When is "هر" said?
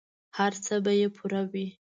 0.37-0.53